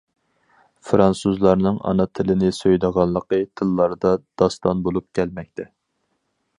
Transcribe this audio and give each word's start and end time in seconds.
فىرانسۇزلارنىڭ 0.87 1.77
ئانا 1.91 2.07
تىلىنى 2.19 2.49
سۆيىدىغانلىقى 2.61 3.41
تىللاردا 3.61 4.15
داستان 4.43 4.85
بولۇپ 4.89 5.11
كەلمەكتە. 5.21 5.73